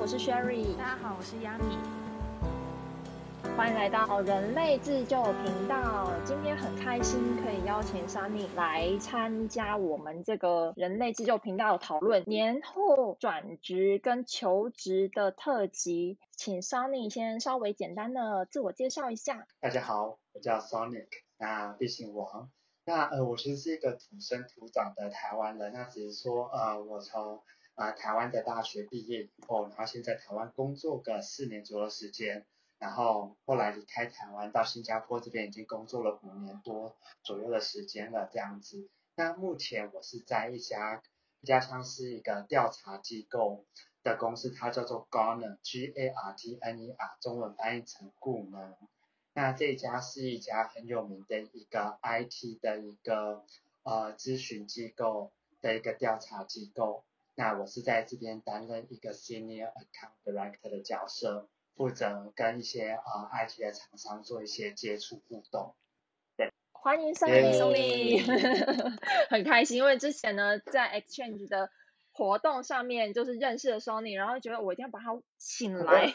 [0.00, 0.74] 我是 Sherry。
[0.78, 1.76] 大家好，我是 Yami。
[3.54, 6.10] 欢迎来到人类自救频道。
[6.24, 16.16] 今天很开心可以邀请 Sunny 来参加我们这个人类自救频道讨论年后转职跟求职的特辑。
[16.30, 19.46] 请 Sunny 先稍微简单的自我介绍一下。
[19.60, 22.50] 大家好，我叫 Sonic，那毕姓王。
[22.86, 25.74] 那呃，我其实是一个土生土长的台湾人。
[25.74, 27.42] 那只是说呃，我从
[27.80, 32.44] 啊，台湾的大学毕业以后，然后先在台湾工作个四年左右时间，
[32.78, 38.90] 然后后来离开台湾到新加坡这边已经工作了五年多左右的时间了这样子。
[39.14, 41.02] 那目前我是在一家
[41.40, 43.64] 一家像是一个调查机构
[44.02, 48.76] 的公司，它叫做 Gartner，G A R T N E R，中文翻译成顾能。
[49.32, 53.46] 那这家是一家很有名的一个 IT 的一个
[53.84, 57.04] 呃咨询机构的一个调查机构。
[57.40, 65.74] 那我是在这边担任一个 Senior Account Director 的角色，负责跟一些呃 IT 的厂商做一些接触互动。
[66.36, 68.20] 对，欢迎 Sunny，
[69.30, 71.70] 很开心，因为之前呢在 Exchange 的
[72.12, 75.06] 活动上面就是认识了 Sunny，然后觉得我一定要把他
[75.38, 76.12] 请来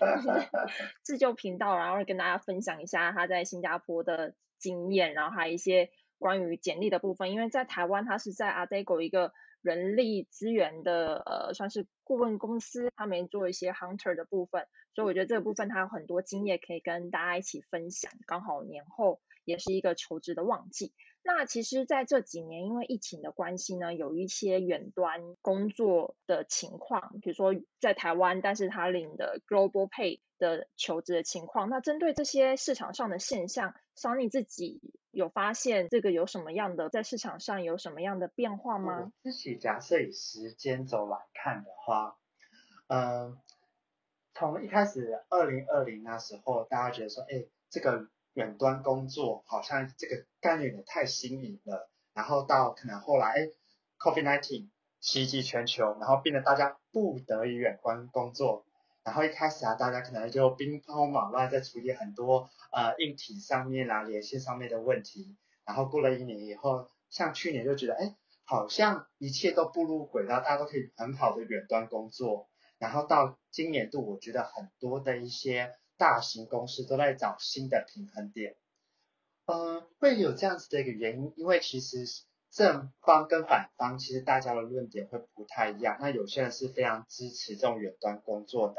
[1.02, 5.90] 自救频道，然后跟大家分享一下他在新加坡的经验，然后还有一些
[6.26, 9.32] 关于简历的部分，因为在台湾他是在 Adego 一个。
[9.66, 18.12] 人力资源的呃，算是顾问公司，他们做一些 hunter 的部分，所以我觉得这个部分他有很多经验可以跟大家一起分享。
[18.28, 20.94] 刚好年后也是一个求职的旺季。
[21.24, 31.72] 那其实在这几年，因为疫情的关系呢，有一些远端工作的情况，比如说在台湾，但是他领的 global pay 的求职的情况。
[31.72, 34.80] 那针对这些市场上的现象，Sunny 自己
[35.16, 39.12] 有发现这个有什么样的在市场上有什么样的变化吗？
[39.24, 42.18] 自己假设以时间轴来看的话，
[42.88, 43.38] 嗯，
[44.34, 48.08] 从一开始二零二零那时候，大家觉得说，哎，这个。
[48.36, 53.50] 远端工作好像这个概念也太新颖了，然后到可能后来，哎
[53.98, 54.68] ，COVID-19
[55.00, 58.66] 袭击全球，然后变得大家不得已远端工作，
[59.06, 72.50] 然后一开始啊，大家可能就兵荒马乱在处理很多呃硬体上面啊、连线上面的问题，然后过了一年以后，像去年就觉得，哎，好像一切都步入轨道，大家都可以很好的远端工作，
[72.80, 75.76] 然后到今年度，我觉得很多的一些。
[75.98, 78.58] 大型公司都在找新的平衡点，
[79.46, 82.06] 嗯，会有这样子的一个原因，因为其实
[82.52, 85.96] 正方跟反方其实大家的论点会不太一样。
[86.02, 88.76] 那有些人是非常支持这种远端工作的，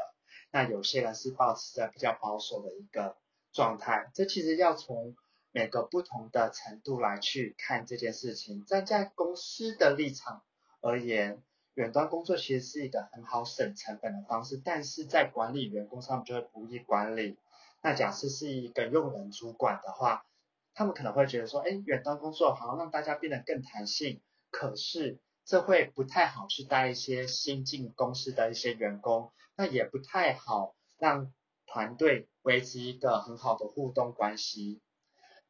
[0.57, 3.15] 那有些人是保持着比较保守的一个
[3.51, 4.09] 状态。
[4.15, 5.15] 这其实要从
[5.51, 8.65] 每个不同的程度来去看这件事情。
[8.65, 10.41] 站在公司的立场
[10.81, 11.43] 而言。
[11.75, 17.37] 远端工作其实是一个很好省成本的方式，但是在管理员工上面就会不易管理。
[17.83, 20.25] 那假设是一个用人主管的话，
[20.73, 31.33] 他们可能会觉得说，哎，远端工作好像让大家变得更弹性，可是这会不太好去带一些新进公司的一些员工，那也不太好让
[31.65, 34.81] 团队维持一个很好的互动关系。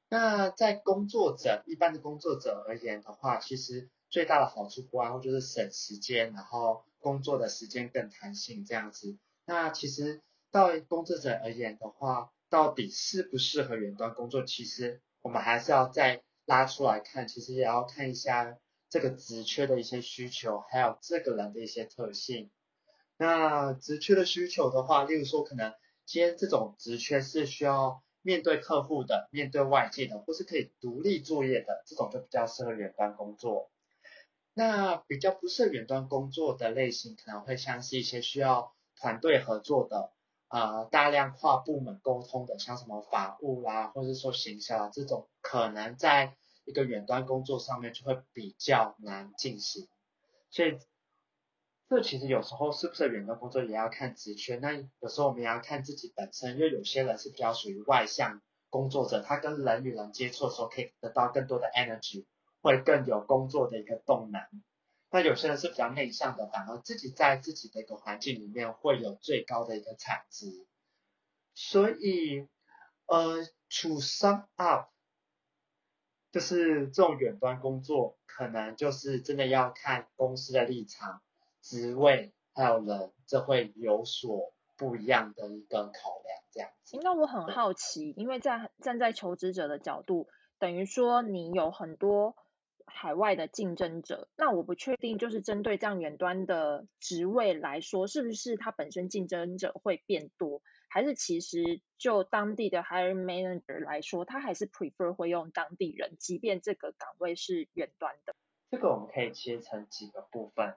[0.08, 3.90] 那在工作者一般的工作者而言的话，其实。
[4.10, 9.18] 最大的好处不外乎就是省时间，然后工作的时间更弹性这样子。
[9.44, 18.58] 那其实到工作者而言的话，到底适不适合远端工作，其实我们还是要再拉出来看，其实也要看一下
[18.90, 22.50] 这个职缺的一些需求，还有这个人的一些特性。
[23.18, 25.74] 那职缺的需求的话，例如说可能
[26.06, 33.72] 今天这种职缺是需要面对客户的，面对外界的，或是可以独立作业的，这种就比较适合远端工作。
[34.54, 40.12] 那比较不是远端工作的类型，可能会像是一些需要团队合作的，
[40.50, 46.36] 呃，大量跨部门沟通的，像什么法务啦，或者说行销啊这种，可能在
[46.68, 49.88] 一个远端工作上面就会比较难进行。
[50.52, 50.78] 所以，
[51.90, 62.26] 这其实有时候是不是远端工作也要看职缺，那有时候我们也要看自己本身，因为有些人是比较属于外向工作者，他跟人与人接触的时候可以得到更多的 energy。
[62.60, 64.42] 会更有工作的一个动能，
[65.12, 70.66] 那有些人是比较内向的，反而自己在自己的一个环境里面会有最高的一个产值。
[71.54, 72.48] 所以，
[73.06, 74.90] 呃，to sum up，
[76.38, 81.24] 就是这种远端工作，可能就是真的要看公司的立场、
[81.64, 86.40] 职位还有人，这会有所不一样的一个考量。
[86.52, 87.00] 这样子。
[87.02, 90.28] 那我很好奇，因为在站在求职者的角度，
[90.60, 92.36] 等于说你有很多。
[92.90, 94.30] 海外的竞争者。
[94.38, 108.36] 那我不确定，就是针对这样远端的职位来说，是不是它本身竞争者会变多，还是其实就当地的 hiring manager 来说，他还是 prefer 会用当地人，即便这个岗位是远端的。
[108.72, 110.76] 这个我们可以切成几个部分。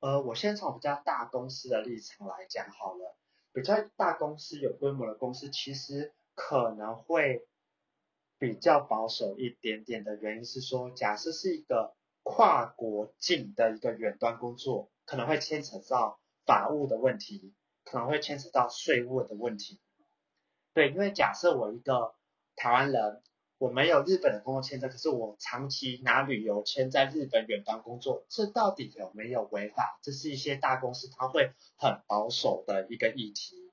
[0.00, 3.16] 呃，我先从比较大公司的立场来讲好了。
[3.52, 7.46] 比较大公司有规模的公司，其实可能会
[8.38, 17.52] 比较保守一点点的原因是说，假设是一个跨国境的一个远端工作，可能会牵扯到法务的问题，
[17.84, 19.80] 可能会牵扯到税务的问题。
[20.74, 22.14] 对，因为假设我一个
[22.56, 23.22] 台湾人。
[23.58, 30.00] 我没有日本的工作签证，可是我长期拿旅游签在日本远端工作，这到底有没有违法？
[30.02, 33.70] 这是一些大公司他会很保守的一个议题。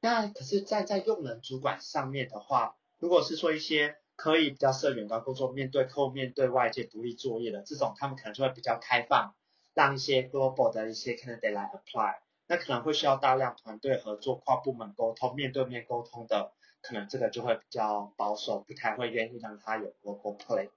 [0.00, 9.34] 那可是站在用人主管上面的话，如果是说一些可以比较设远端工作、面对客户、面对外界独立作业的这种，他们可能就会比较开放，
[9.74, 12.21] 让一些 global 的一些 candidate 来 apply。
[12.46, 16.52] 那可能会需要大量团队合作、跨部门沟通、面对面沟通的。
[16.84, 20.68] 可能这个就会比较保守，不太会愿意让他有 local play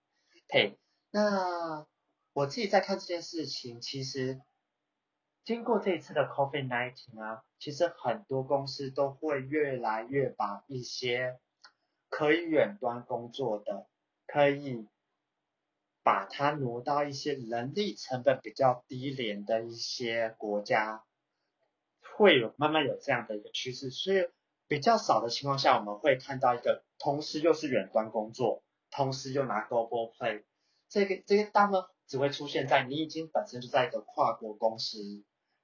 [0.48, 0.78] 对。
[1.10, 1.88] 那
[2.34, 4.40] 我自己在看这件事情，其实
[5.44, 11.40] 经过这一次的 COVID nineteen 啊，其实很多公司都会越来越把一些
[12.10, 13.88] 可以远端工作的，
[14.28, 14.88] 可以
[16.04, 21.05] 把它挪到一些人力成本比较低廉的一些国家，
[22.18, 24.28] 会有慢慢有这样的一个趋势，所以。
[24.68, 30.44] 比较少的情况下，我们会看到一个同时又是远端工作，同时又拿 global pay，
[30.90, 34.98] 这个这个大部分只会出现在你已经本身就在一个跨国公司，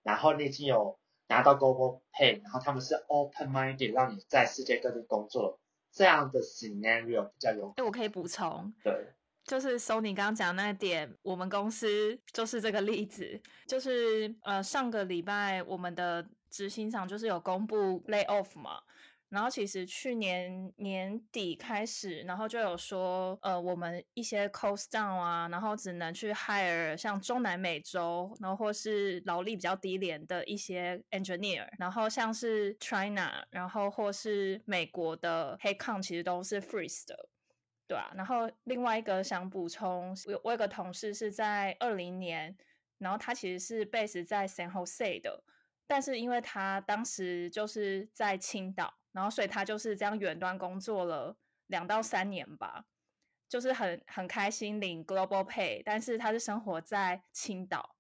[0.04, 5.60] 然后你已经有拿到 global pay，然后他们是 open minded 让你在世界各地工作，
[5.92, 7.74] 这样的 scenario 比较有。
[7.78, 8.72] 哎，我可以补充。
[8.84, 8.94] 对。
[9.44, 18.82] 就是 Sony 刚刚讲那点，我们公司就是这个例子，就是呃上个礼拜我们的执行长就是有公布 lay off 嘛。
[19.30, 37.08] 然后其实去年年底开始，然后就有说，呃，我们一些 cost down 啊，然后只能去 hire 像中南美洲，然后或是劳力比较低廉的一些 engineer，然后像是 China，然后或是美国的 h e a c o n 其实都是 freeze
[37.08, 37.30] 的，
[37.88, 38.12] 对啊。
[38.14, 42.54] 然后另外一个想补充，我我有个同事是在二零年，
[42.98, 45.42] 然后他其实是 base 在 San Jose 的，
[45.92, 48.94] 但是因为他当时就是在青岛。
[49.14, 51.36] 然后，所以他就是这样远端工作了
[51.68, 52.86] 两到三年吧，
[53.50, 57.98] 就是很很开心领 global pay，但是他是生活在青岛，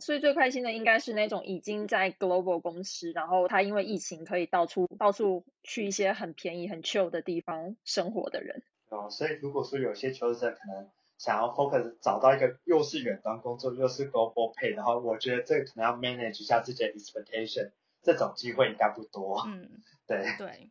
[0.00, 8.62] 所以最开心的应该是那种已经在 global 公司，然后他因为疫情可以到处到处去一些很便宜很 chill 的地方生活的人。
[8.90, 17.72] 哦，所以如果说有些求职者可能想要 focus 找到一个又是远端工作又是 global pay，然后我觉得这个可能要 manage 一下自己的 expectation。
[18.02, 20.70] 这种机会应该不多，嗯， 对对，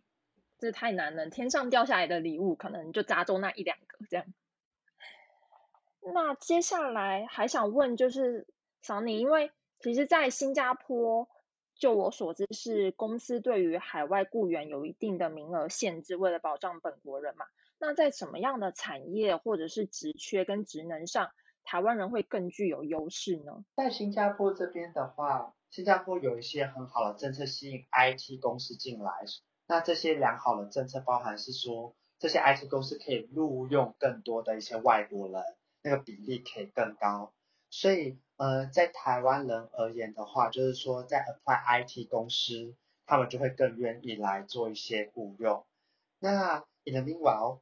[0.60, 4.26] 这太难了，天上掉下来的礼物可能就砸中那一两个这样。
[6.14, 8.46] 那接下来还想问就是
[8.84, 11.28] 小你，因为其实，在新加坡，
[11.74, 17.48] 就我所知是公司对于海外雇员有一定的名额限制，为了保障本国人嘛。
[17.86, 21.32] 那在什么样的产业或者是职缺跟职能上，
[21.66, 23.66] 台湾人会更具有优势呢？
[23.76, 25.54] 在新加坡这边的话。
[25.70, 29.12] 新加坡有一些很好的政策吸引 IT 公司进来，
[29.68, 35.44] 那这些良好的政策包含是说，这些 IT 公司可以录用更多的一些外国人，
[35.82, 37.34] 那个比例可以更高。
[37.72, 42.76] 所以，呃，在台湾人而言的话，就是说在 apply IT 公司，
[43.08, 45.66] 他们就会更愿意来做一些雇佣。
[46.20, 47.62] 那 in the meanwhile，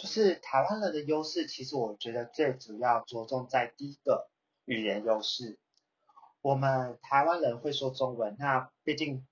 [0.00, 4.30] 就是台湾人的优势，其实我觉得最主要着重在第一个
[4.64, 5.58] 语言优势。
[6.40, 9.26] 我们台湾人会说中文，那毕竟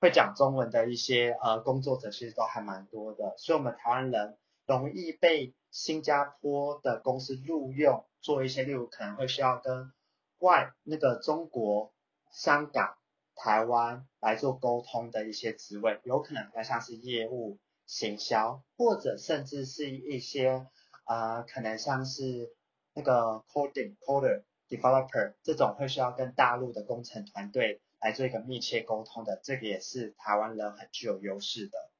[0.00, 9.92] 会讲中文的一些呃工作者其实都还蛮多的，所以我们台湾人容易被新加坡的公司录用，做一些例如可能会需要跟
[10.38, 11.92] 外那个中国、
[12.32, 12.96] 香港、
[13.34, 20.66] 台湾来做沟通的一些职位，有可能比较像是业务、行销，或者甚至是一些
[21.06, 22.54] 呃可能像是
[22.94, 24.44] 那个 coding coder。
[24.66, 31.90] developer 这种会需要跟大陆的工程团队来做一个密切沟通的，这个也是台湾人很具有优势的。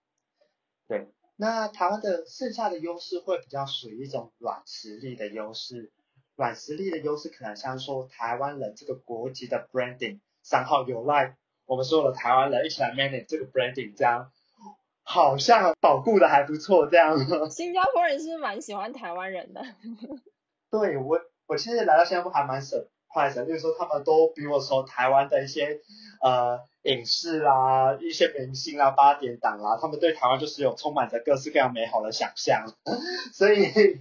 [0.88, 5.92] 对，那台湾的剩下的优势会比较属于一种软实力的优势，
[6.36, 11.36] 软实力的优势可能像说台湾人这个国籍的 branding，三号有赖
[11.66, 14.32] 我们所有的台湾人一起来 manage 这个 branding，这样
[15.04, 17.16] 好像保护的还不错这样。
[17.50, 19.62] 新加坡人是蛮喜欢台湾人的。
[20.70, 25.80] 对我，我其实来到新加坡还蛮 surprise 的，就是说他们都比我熟台湾的一些
[26.20, 32.66] 呃影视啊，一些明星啊，八点档啊，他们对台湾就是有充满着各式各样美好的想象，
[33.32, 34.00] 所以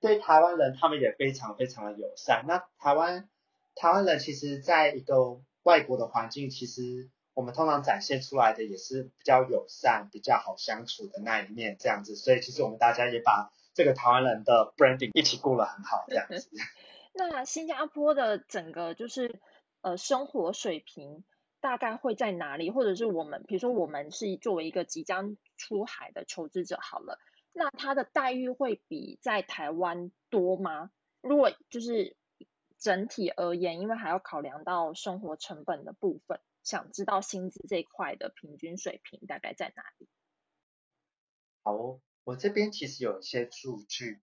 [0.00, 2.44] 对台湾人他们也非常非常的友善。
[2.46, 3.28] 那台湾
[3.74, 12.14] 台湾人其实在一个外国的环境，其实我们通常展现出来的也是比较友善、比较好相处的那一面，这样子。
[12.16, 16.50] 所以其实我们大家也把这个台湾人的 branding 一起顾了很好，这样子。
[17.14, 19.40] 那新加坡的整个就是
[19.82, 21.24] 呃生活水平
[21.60, 22.70] 大概会在哪里？
[22.70, 27.18] 或者是我们比如说我们是作为一个即将出海的求职者好了，
[27.52, 30.90] 那他的待遇会比在台湾多吗？
[31.20, 32.16] 如果就是
[32.78, 40.08] 整体而言，因为还要考量到生活成本的部分，想知道薪资这一块的平均水平大概在哪里？
[41.62, 44.20] 好，我这边其实有一些数据，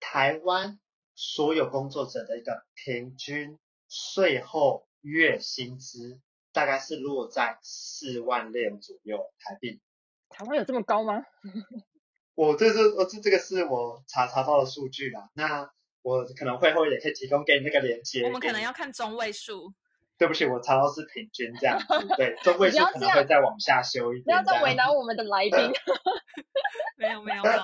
[0.00, 0.80] 台湾
[1.14, 6.20] 所有工作者的一个平均税后月薪资
[6.52, 9.80] 大概是落在四万六左右台币。
[10.28, 11.22] 台湾有这么高吗？
[12.34, 15.72] 我这是我这这个是我查查到的数据啦，那。
[16.04, 18.24] 我可能会后也可以提供给你那个链接。
[18.24, 19.72] 我们可能要看中位数。
[20.24, 24.24] 对不起，我查到是平均这样子， 对中位数可能会再往下修一点。
[24.24, 25.52] 不要再为难我们的来宾。
[26.96, 27.60] 没有没有没有。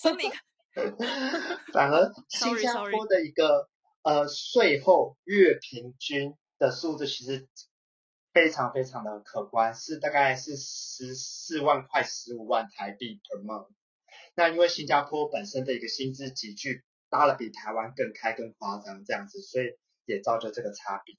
[0.00, 0.30] 所以，
[1.74, 3.68] 反而新加坡的一个
[4.02, 7.48] 呃税后月平均的数字其实
[8.32, 13.66] 非常非常的可观，是大概是十四万块十五万台币 per month。
[14.36, 21.14] 那因为新加坡本身的一个薪资集聚搭了比台湾更开更夸张这样子，所以也造就这个差别。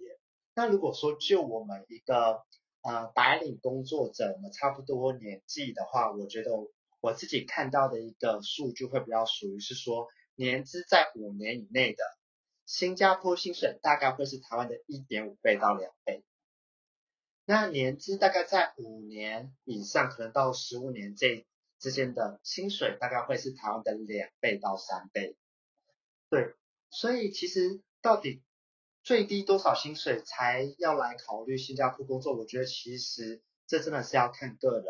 [0.54, 2.44] 那如果说就我们一个
[2.82, 6.52] 呃白领工作者，我们差不多年纪的话，我觉得
[7.00, 12.04] 我自己看到的一个数据会比较属于是说，年资在五年以内的
[12.66, 16.24] 新加坡薪水大概会是台湾的一点五倍到两倍。
[17.46, 21.46] 那年资大概在五年以上，可能到十五年这。
[21.80, 25.36] 之间的薪水大概会是台湾的两倍到三倍，
[26.30, 26.54] 对，
[26.92, 28.44] 所以其实到底
[29.04, 32.36] 最低多少薪水才要来考虑新加坡工作？
[32.36, 34.86] 我觉得其实这真的是要看个人。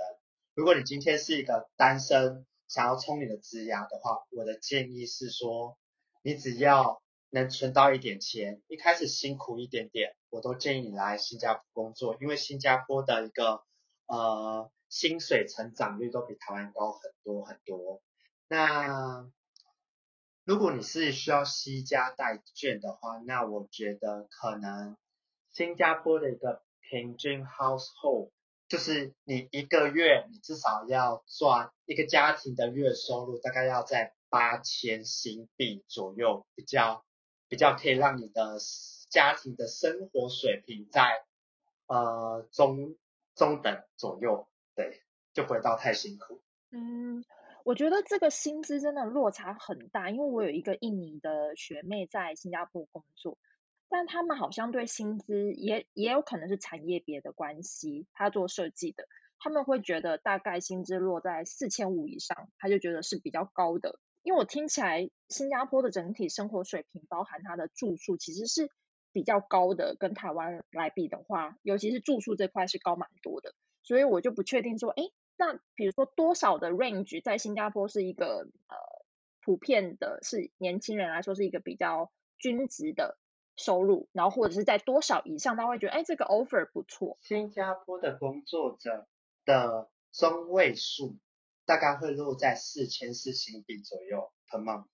[0.54, 5.78] 如果你今天是一个单身，想要冲你的职涯的话，我的建议是说，
[6.24, 13.64] 你只要能存到一点钱，一开始辛苦一点点，我都建议你来新加坡工作，因为新加坡的一个
[14.08, 14.72] 呃。
[14.92, 18.02] 薪水成长率都比台湾高很多很多。
[18.50, 19.26] 那
[20.52, 24.98] 如果你是需要息家带眷的话，那我觉得可能
[25.54, 28.32] 新加坡的一个平均 household
[28.68, 37.06] 就是你一个月你至少要赚一个家庭的月收入大概要在八千新币左右，比较
[37.48, 38.58] 比较可以让你的
[39.10, 41.24] 家庭的生活水平在
[41.88, 42.98] 呃中
[43.36, 44.50] 中等左右。
[44.76, 45.02] 对，
[45.34, 46.42] 就不会到太辛苦。
[46.72, 47.24] 嗯，
[47.64, 53.38] 我觉得这个薪资真的落差很大，因为我有一个印尼的学妹在新加坡工作，
[53.90, 59.08] 但他们好像对薪资也也有可能是产业别的关系，他做设计的，
[59.40, 64.00] 他们会觉得大概薪资落在四千五以上，他就觉得是比较高的。
[64.24, 68.70] 因为我听起来新加坡的整体生活水平，包含他的住宿，其实是
[69.12, 73.54] 比较高的，跟台湾来比的话，尤其是住宿这块是高蛮多的。
[73.84, 75.04] 所以我就不确定说，哎，
[75.42, 78.78] 那比如说多少的 range 在新加坡是一个呃
[79.44, 83.18] 普遍的，是年轻人来说是一个比较均值的
[83.58, 87.18] 收入，然后或者是在多少以上，他会觉得，哎，这个 offer 不错。
[87.22, 89.08] 新加坡的工作者
[89.44, 91.18] 的中位数
[91.66, 94.86] 大概会落在四千四新币左右 per month。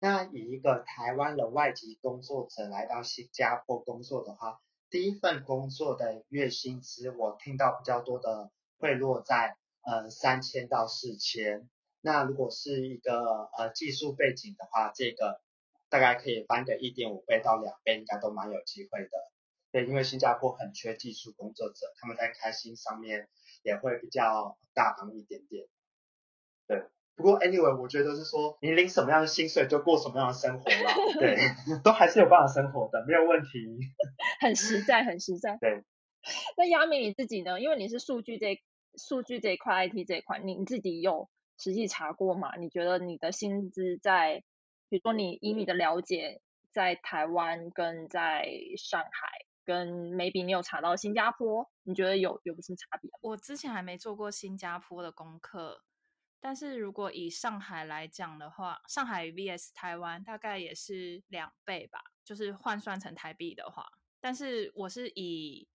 [0.00, 8.50] 那以一个台湾的外籍工作者来到新加坡工作的话，第一份工作的月薪资，我听到比较多的
[8.82, 11.68] 会落在呃三千到四千。
[12.00, 15.40] 那如果是一个呃技术背景的话，这个
[15.88, 19.10] 大概可以翻个一点五倍到两倍，应该都蛮有机会的。
[19.70, 23.28] 对，因为新加坡很缺技术工作者，他们在开薪上面
[23.62, 25.66] 也会比较大方一点点。
[26.66, 26.82] 对。
[27.14, 31.36] 不过，anyway，我觉得是说，你领什么样的薪水就过什么样的生活啦， 对，
[31.84, 33.48] 都还是有办法生活的，没有问题。
[34.40, 35.56] 很实在，很实在。
[35.60, 35.84] 对。
[36.56, 37.60] 那亚明你自己呢？
[37.60, 38.60] 因为你是数据这
[38.96, 42.56] 数据这一块，IT 这一块，你自己有实际查过吗？
[42.56, 44.42] 你觉得你的薪资在，
[44.88, 48.46] 比如说你以你的了解，在台湾跟在
[48.76, 53.10] 上海跟 maybe 你有查到新加坡，你觉得有有什么差别？
[53.20, 55.82] 我之前还没做过新加坡的功课。
[56.44, 63.86] 但是如果以上海来讲的话，上海 vs 台湾大概也是两倍吧，就是换算成台币的话。
[64.20, 65.68] 但是我是以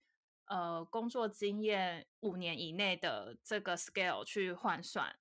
[0.48, 5.16] 呃工作经验五年以内的这个 scale 去换算，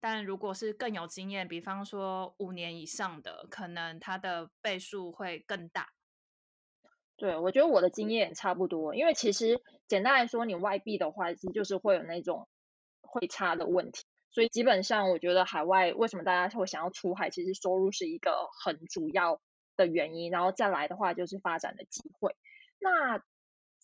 [0.00, 5.88] 但如果是更有经验，比方说五年以上的，可能它的倍数会更大。
[7.16, 12.48] 对，我觉得我的经验也差不多，因为其实简单来说，你外币的话，其实就是会有那种
[13.02, 19.38] 汇差的问题，所以基本上我觉得海外为什么大家会想要出海，其实收入是一个很主要
[19.76, 22.34] 的原因，然后再来的话就是发展的机会。
[22.78, 23.22] 那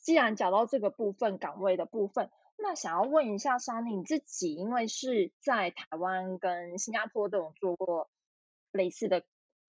[0.07, 8.09] 既然讲到这个部分岗位的部分，那想要问一下桑尼，你自己因为是在台湾跟新加坡都有做过
[8.71, 9.25] 类似的。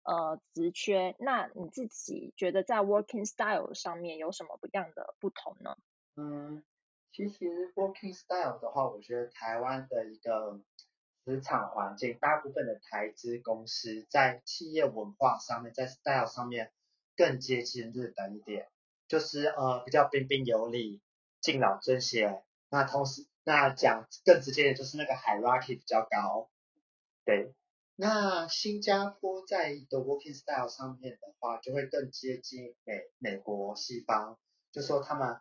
[0.04, 5.76] 呃，职缺，那你自己觉得在 working style 上面有什么不一样的不同呢？
[6.16, 6.64] 嗯，
[7.12, 10.60] 其实 working style 的话，我觉得台湾的一个
[11.24, 16.72] 职场环境，大部分的台资公司在企业文化上面，在 style 上面
[17.14, 18.68] 更接近日本一点，
[19.12, 21.02] 就是呃比较彬彬有礼、
[21.42, 22.42] 敬老尊贤。
[22.70, 26.48] 那同时，那讲更直接的就是那个 hierarchy 比较高，
[27.26, 27.52] 对。
[27.94, 34.38] 那新加坡在一个 working style 上面的话，就会更接近美美国西方，
[34.72, 35.38] 就说他们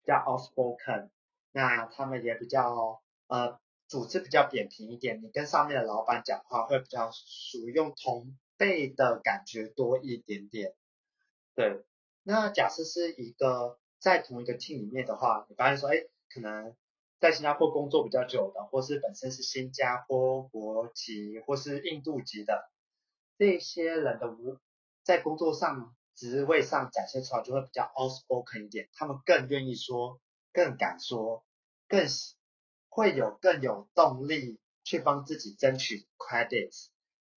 [0.00, 1.10] 比较 outspoken，
[1.50, 10.74] 那他们也比较呃组织比较扁平一点，你跟上面的老板讲话会比较属于用同辈的感觉多一点点。
[11.54, 11.84] 对，
[12.22, 15.96] 那假设是一个在同一个 team 里面的话，你发现说，哎，
[16.28, 16.74] 可能。
[17.20, 22.68] 在新加坡工作比较久的，或是本身是新加坡国籍或是印度籍的
[23.38, 24.58] 这些人的无，
[25.04, 30.20] 在工作上职位上展现出来就会比较 outspoken 一点，他们更愿意说，
[30.52, 31.44] 更敢说，
[31.86, 32.08] 更
[32.88, 36.88] 会有更有动力去帮自己争取 credits。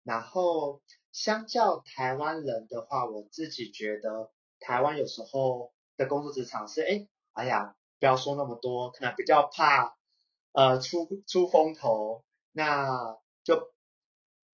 [0.01, 4.31] 然后相较台湾人的话，我自己觉得
[4.65, 7.75] 台湾有时候的工作职场是，哎，哎呀。
[7.97, 9.95] 不要说那么多，可能比较怕
[10.51, 13.71] 呃出出风头，那就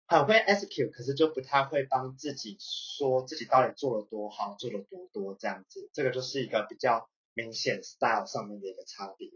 [0.07, 9.27] 很会 execute，可是就不太会帮自己说自己到底做了多好，做了多多这样子，这个就是一个比较明显 style 上面的一个差别。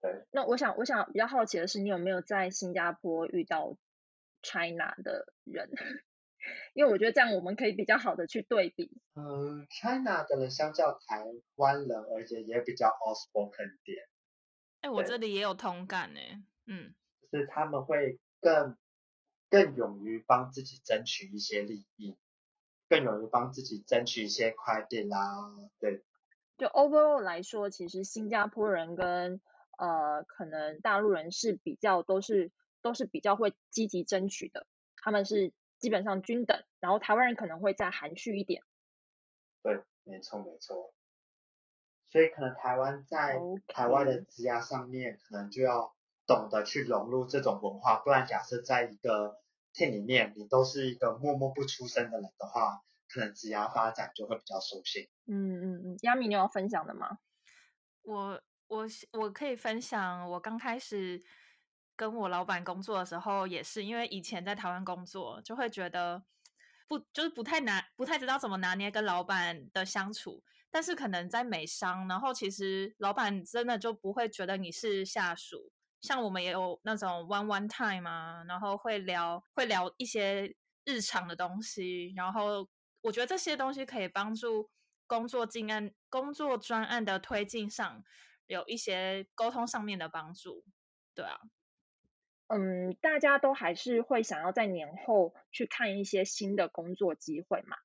[0.00, 0.24] 对。
[0.30, 3.76] 那我想我想比较好奇的是，你有没有在新加坡遇到
[4.40, 5.68] China 的人？
[6.74, 8.90] 因为我觉得这样我们可以比较好的去对比。
[9.14, 14.08] 嗯，China 的人相较台湾人而且也比较 outspoken 点。
[14.80, 16.20] 哎，我这里也有同感呢。
[16.66, 16.94] 嗯，
[17.32, 18.76] 就是他们会更
[19.48, 22.16] 更勇于帮自己争取一些利益，
[22.88, 25.54] 更勇于帮自己争取一些快递啦。
[25.78, 26.04] 对。
[26.58, 29.40] 就 overall 来说，其实新加坡人跟
[29.78, 32.50] 呃可能大陆人是比较都是
[32.82, 35.52] 都是比较会积极争取的，他们是。
[35.86, 38.64] 基本上均等，然后台湾人可能会再含蓄一点。
[39.62, 40.92] 对，没错没错。
[42.08, 45.94] 所以可能台湾在台湾的职涯上面，可能就要
[46.26, 49.40] 懂得去融入这种文化，不然假设在一个
[49.72, 55.04] 店里面，你都是一个默默不出声的人的话，可能职涯发展就会比较受限。
[55.28, 57.20] 嗯嗯嗯，亚米，你有分享的吗？
[58.02, 61.22] 我我我可以分享，我刚开始。
[61.96, 66.22] 跟我老板工作的时候也是，因为以前在台湾工作，就会觉得
[66.86, 70.44] 不就是不太拿，不太知道怎么拿捏跟老板的相处。
[70.70, 75.72] 但是可能在美商，然后其实老板真的就不会觉得你是下属。
[76.02, 80.54] 像我们也有那种 one one time 啊，然后会聊会聊一些
[80.84, 82.12] 日常的东西。
[82.14, 82.68] 然后
[83.00, 84.68] 我觉得这些东西可以帮助
[85.06, 88.04] 工作进案、工作专案的推进上
[88.46, 90.62] 有一些沟通上面的帮助。
[91.14, 91.40] 对啊。
[92.48, 97.76] 嗯，大家都还是会想要在年后去看一些新的工作机会嘛。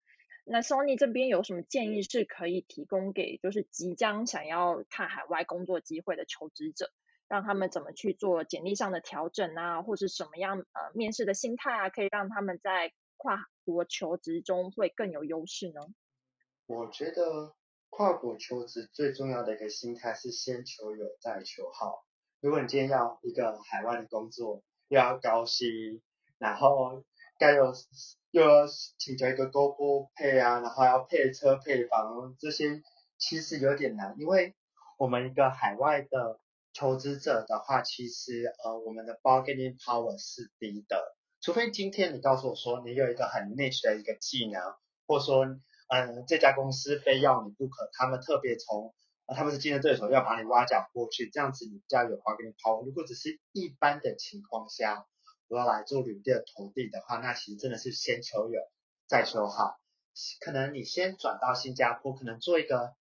[0.44, 6.92] 那 Sony 这边有什么建议是可以提供给就是即将想要看海外工作机会的求职者，
[7.28, 15.82] 让他们怎么去做简历上的调整啊，或是什么样呃面试的心态啊，可以让他们在跨国求职中会更有优势呢？
[16.66, 17.56] 我觉得
[17.90, 22.06] 跨国求职最重要的一个心态是先求有再求好。
[22.42, 26.02] 如果你今天要一个海外的工作，又要高薪，
[26.40, 27.04] 然后
[27.38, 27.72] 该有
[28.32, 32.82] 又要请求一个 global pay 啊，然后要配车配房，这些
[33.20, 34.56] 其实有点难，因为
[34.98, 36.40] 我们一个海外的
[36.74, 44.60] 求职者的话，其实呃我们的 bargaining power 是低的，除非今天你告诉我说你有一个很 niche 的一个技能，
[45.06, 48.96] 或说嗯这家公司非要你不可，他们特别从
[49.36, 52.82] 他们是竞争对手，要把你挖角过去，这样子你比较有话跟你抛。
[52.82, 55.06] 如果只是一般的情况下，
[55.48, 58.60] 我要来做旅店的投递的话，那其实真的是先求有，
[59.08, 59.78] 再求好。
[60.40, 62.94] 可能你先转到新加坡，可能做一个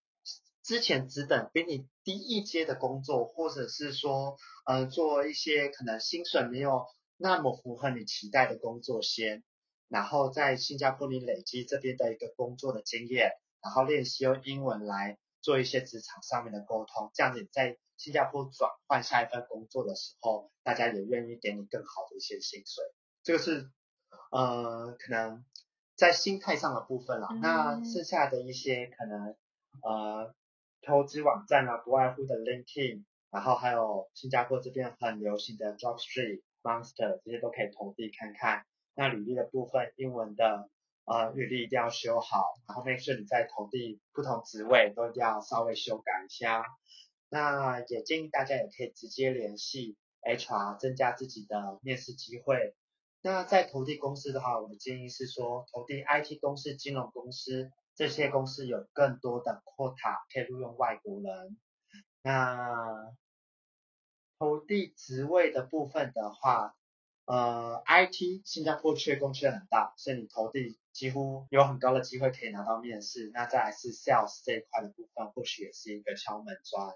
[0.62, 9.42] 之前只等比你低一阶的工作，或者是说，呃，做一些可能薪水没有那么符合你期待的工作先，
[9.88, 22.84] 然后在新加坡你累积这边的一个工作的经验，然后练习用英文来做一些职场上面的沟通，这样子你在新加坡转换下一份工作的时候，大家也愿意给你更好的一些薪水。
[23.22, 23.70] 这个是
[24.30, 25.44] 呃可能
[25.96, 27.28] 在心态上的部分啦。
[27.42, 29.36] 那剩下的一些可能
[29.82, 30.34] 呃
[30.82, 38.64] 投资网站啊，不外乎的 LinkedIn，然后还有新加坡这边很流行的 JobStreet、Monster 这些都可以投递看看。
[38.94, 40.70] 那履历的部分，英文的
[41.12, 46.64] 呃履历一定要修好，然后 make sure 你在投递不同职位都一定要稍微修改一下。
[47.28, 52.76] 那也建议大家也可以直接联系 HR，增加自己的面试机会。
[53.22, 61.58] 那在投递公司的话，我的建议是说，投递 IT 公司、金融公司这些公司有更多的 quota 可以录用外国人。
[62.22, 63.12] 那
[64.38, 66.74] 投递职位的部分的话，
[67.26, 73.30] 呃，IT 新加坡缺工缺很大，所以你投递几乎有很高的机会可以拿到面试。
[73.32, 76.94] 那再来是 sales 这一块的部分，或许也是一个敲门砖。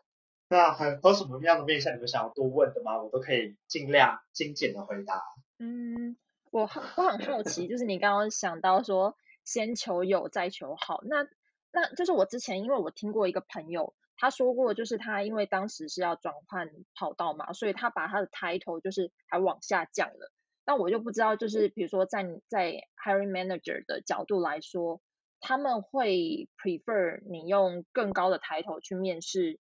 [0.48, 3.00] 那还有什么样的面向你们想要多问的吗？
[3.00, 5.22] 我都可以尽量精简的回答。
[5.58, 6.16] 嗯，
[6.50, 11.26] 我我很好奇，就是你刚刚想到说先求有再求好，那
[11.72, 20.32] 那就是我之前因为我听过一个朋友他说过，就是他因为当时是要转换跑道嘛，所以他把他的 title 就是还往下降了。
[20.66, 22.72] 那我就不知道，就是比如说在在
[23.04, 25.00] hiring manager 的角度来说，
[25.40, 29.60] 他们会 prefer 你用更高的 title 去面试。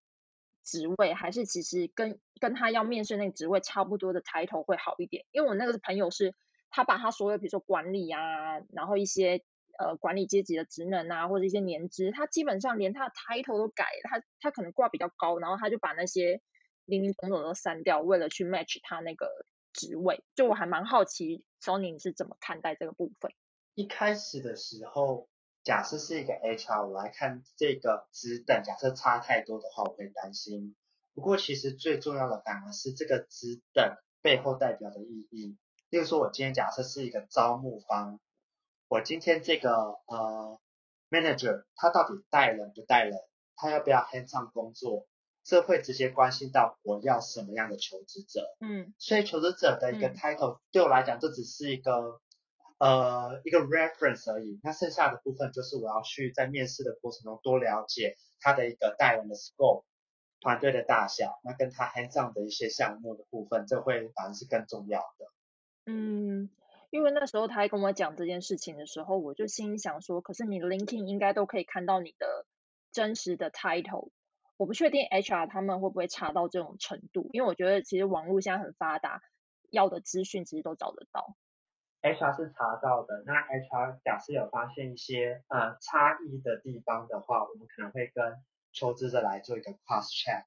[0.65, 6.37] 职位还是其实跟跟他要面试那个职位差不多的抬头会好一点，因为我那个朋友是，
[6.71, 9.43] 他把他所有比如说管理啊，然后一些
[9.79, 16.41] 呃管理阶级的职能啊，或者一些年资，他基本上连他的 title 都改，他他可能挂比较高，然后他就把那些
[16.85, 19.29] 零零总总都删掉，为了去 match 他那个
[19.73, 20.25] 职位。
[20.35, 23.33] 就我还蛮好奇，Sony 你是怎么看待这个部分？
[23.75, 25.29] 一开始的时候。
[25.65, 30.75] 假设是一个 HR，我来看这个职等，假设差太多的话，我会担心。
[31.15, 35.57] 不过其实最重要的反而是这个职等背后代表的意义。
[35.89, 38.19] 例如说，我今天假设是一个招募方，
[38.93, 39.73] 我今天这个
[40.07, 40.61] 呃
[41.09, 43.19] manager 他到底带人不带人，
[43.57, 45.07] 他要不要 hands on 工作，
[45.43, 48.55] 这会直接关系到我要什么样的求职者。
[48.61, 52.21] 嗯，所以求职者的一个 title 对我来讲，这只是一个。
[52.79, 59.85] 呃，一个 reference 而已，那剩下的部分就是我要去在面试的过程中多了解他的一个带人的 scope，
[60.41, 65.27] 团队的大小，那跟他 hands on 的一些项目的部分，这会反而是更重要的。
[65.87, 66.51] 嗯，
[66.93, 72.47] 因为那时候他跟我讲这件事情的时候，我就心想说，可是你 LinkedIn 应该都可以看到你的
[72.93, 74.11] 真实的 title，
[74.59, 79.23] 我不确定 HR 他们会不会查到这种程度，因为我觉得其实网络现在很发达，
[79.71, 81.35] 要的资讯其实都找得到。
[82.03, 88.37] HR 是查到的，那 HR 假设有发现一些呃差异的地方的话，我们可能会跟
[88.71, 90.45] 求职者来做一个 cross check。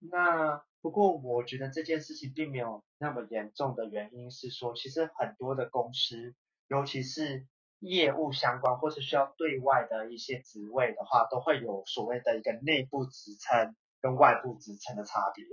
[0.00, 6.36] 那不过我觉得这件事情并没有那么严重的原因是说，其实很多的公司，
[6.68, 7.48] 尤其是
[7.80, 15.44] 业务相关或是需要对外的一些职位的话，都会有所谓的一个内部职称跟外部职称的差别。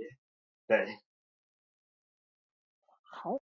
[0.68, 1.00] 对。
[3.02, 3.40] 好。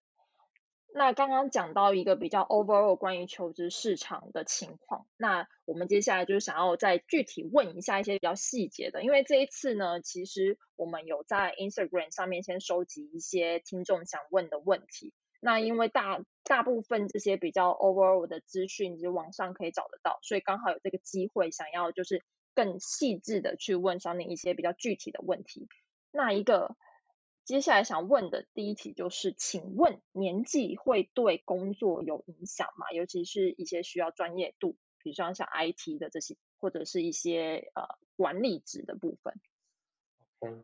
[0.97, 25.67] 那刚刚讲到一个比较 overall 关于求职市场的情况，那我们接下来就是想要再具体问一下一些比较细节的，因为这一次呢，其实我们有在 Instagram 上面先收集一些听众想问的问题，那因为大大部分这些比较 overall 的资讯，就网上可以找得到，所以刚好有这个机会，想要就是更细致的去问上面一些比较具体的问题，
[26.13, 26.77] 那一个。
[27.45, 32.89] 接下来想问的第一题就是，请问年纪会对工作有影响吗？
[32.91, 37.83] 尤其是一些需要专业度，比如说像 IT 的这些，或者是一些呃
[38.15, 39.39] 管理职的部分。
[40.39, 40.63] OK，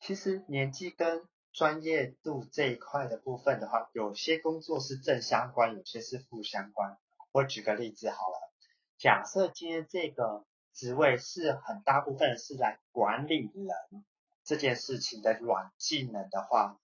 [0.00, 6.96] 其实年纪跟专业度这一块的部分的话，有些工作是正相关，有些是负相关。
[7.32, 8.50] 我举个例子好了，
[8.96, 14.04] 假设今天这个职位是很大部分是来管理人。
[14.44, 16.78] 这件事情的软技能的话，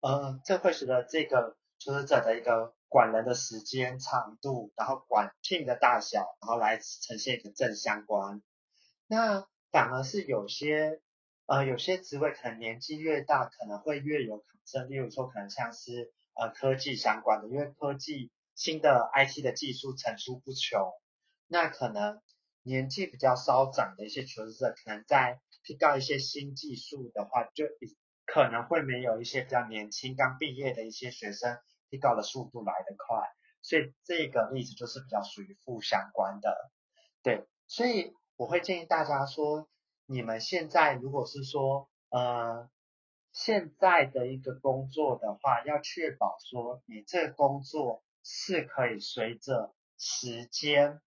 [0.00, 8.42] 呃，这会使得这个求职者的一个管人的时间长度，然后管 team 的大小，然后来呈现一个正相关。
[9.06, 11.00] 那反而是有些
[11.46, 14.44] 呃有些职位可能年纪越大，可能会越有可
[14.74, 20.92] 能，例如说可能像是呃科技相关的，因为科技新的 IT 的技术层出不穷，
[21.46, 22.20] 那可能
[22.62, 27.64] 年纪比较稍长的一些求职者，可能在提到一些新技术的话，就
[28.24, 31.58] 可能会没有一些比较年轻刚毕业的一些学生
[31.90, 33.28] 提高的速度来得快，
[33.62, 36.70] 所以这个例子就是比较属于负相关的，
[37.22, 39.68] 对，所以我会建议大家说，
[40.06, 42.70] 你们现在如果是说呃
[43.32, 51.00] 现在的一个工作的话，要确保说你这个工作是可以随着时间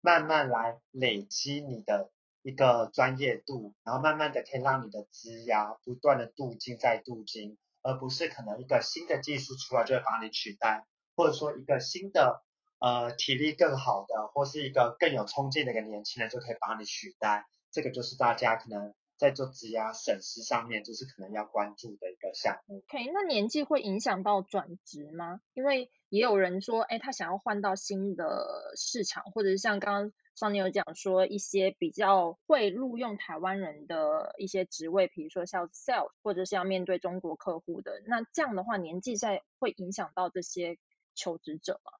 [0.00, 2.10] 慢慢来累积你的。
[2.46, 12.44] 一个专业度，然后慢慢的可以让你的资压不断的镀金再镀金，而不是可能一个新的技术出来就会把你取代，或者说一个新的
[12.78, 22.78] 呃体力更好的，或是一个更有冲劲的一个年轻人就可以把你取代，这个就是大家可能在做资压审视上面就是可能要关注的一个项目。
[22.78, 25.40] OK，那年纪会影响到转职吗？
[25.54, 30.12] 因为也有人说，哎，他想要换到新的市场，或者是像刚刚。
[30.36, 40.76] 上面有讲说一些比较会录用台湾人的一些职位，比如说像 sales，或者是要面对中国客户的，那这样的话年纪在会影响到这些
[41.14, 41.92] 求职者吗？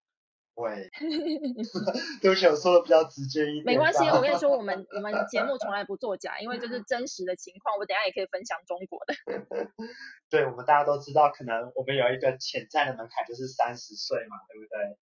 [0.57, 0.91] 会，
[2.23, 3.65] 对不起，我说的比较直接一点。
[3.67, 7.77] 没关系，我跟你 说，我们我们节目从来不作假，因为这是真实的情况。
[7.79, 9.15] 我等下也可以分享中国的。
[10.31, 14.99] 对，我们大家都知道，可能我们有一个潜在的门槛就是三十岁嘛，对不对？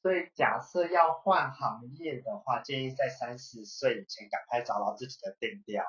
[0.00, 5.84] 所以假设要换行业的话，建议在三十岁以前赶快找到自己的定调，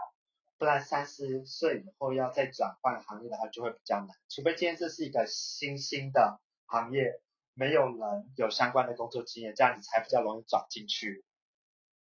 [0.57, 4.09] 不然三十岁以后要再转换行业的话就会比较难。
[4.27, 7.21] 除非今天这是一个新兴的行业，
[7.59, 11.25] 没有人有相关的工作经验，这样你才比较容易转进去。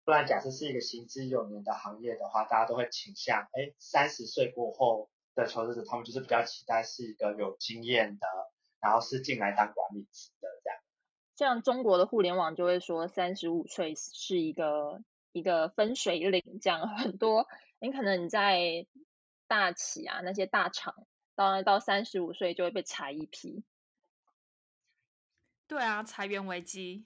[0.04, 8.28] 不然假设是一个行之有年的行业的话，大家都会倾向，哎，三十岁过后的求职者，他们就是比较期待是一个有经验的，
[8.82, 10.80] 然后是进来当管理职的这样。
[11.38, 17.48] 像中国的互联网就会说三十五岁是一个一个分水岭，这样很多
[17.80, 18.86] 你可能你在
[19.48, 20.94] 大企啊那些大厂，
[21.34, 23.63] 到到三十五岁就会被裁一批。
[25.67, 27.06] 对啊，裁员危机，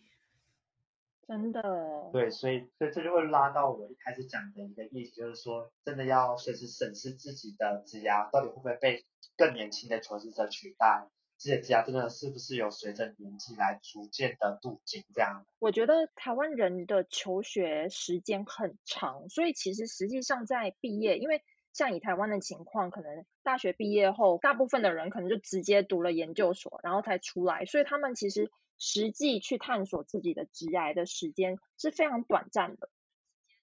[1.27, 2.09] 真的。
[2.11, 9.05] 对，所以所以这就会拉到我一开始讲的一个意思，就是说真的要随时审视自己的职涯，到底会不会被
[9.37, 11.07] 更年轻的求职者取代。
[11.41, 15.45] 这些家真的是不是有随着年纪来逐渐的镀金这样？
[15.59, 21.41] 我觉得台湾人的求学时间很长，所以其实实际上在毕业，因为
[21.79, 32.89] 像以台湾的情况，可能大学毕业后，大部分的人可能就直接读了研究所，然后才出来，所以他们其实实际去探索自己的职业的时间是非常短暂的。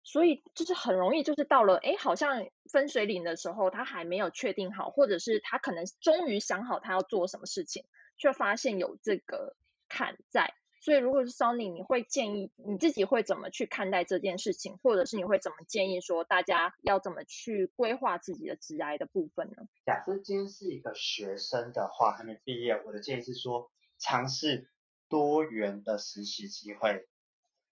[0.02, 7.84] 所以就是很容易，就是到了哎，好像分水岭的时候，他还没有确定好，或者是他可能终于想好他要做什么事情，
[8.16, 9.56] 却发现有这个
[9.90, 10.54] 坎在。
[10.86, 19.66] 所以如果是 Sony，你会建议你自己会怎么去看待这件事情，或者是你会怎么建议说大家要怎么去规划自己的职业的部分呢？
[19.84, 24.70] 假设今天是一个学生的话，还没毕业，我的建议是说尝试
[25.08, 27.08] 多元的实习机会。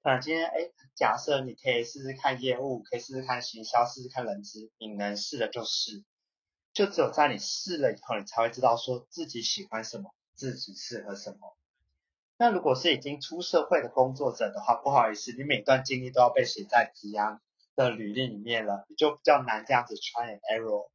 [0.02, 6.02] 那今天哎，假设你可以试试看业务，可以试试看行销，试试看人资，你能试的就试，
[6.72, 11.56] 就只有在你试了以后，你才会知道说自己喜欢什么，自己适合什么。
[12.36, 17.38] 那如果是已经出社会的工作者的话，不好意思，你每段经历都要被写在职涯
[17.76, 20.90] 的履历里面了，你就比较难这样子 try error。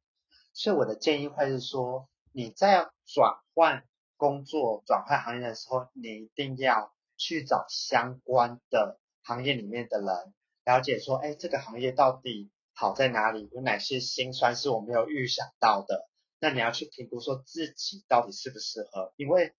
[0.52, 3.84] 所以我的建议会是说，你在转换
[4.16, 6.92] 工作、转换行业的时候，你一定要。
[7.22, 16.08] 去找相关的行业里面的人，了解说，哎，这个行业到底好在哪里，有哪些辛酸是我没有预想到的。
[16.38, 19.52] 那你要去评估说自己到底适不适合，因为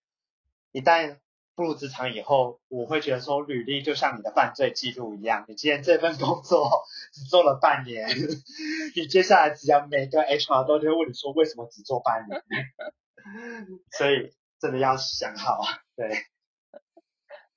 [0.72, 1.20] 一旦
[1.62, 8.10] 步入职场以后，我会觉得说，履历就像你的犯罪记录一样，你今天这份工作只做了半年，
[8.96, 12.42] 你接下来只要每个 HR 都会问你说，为什么只做半年？
[13.92, 15.62] 所以真的要想好，
[15.96, 16.10] 对。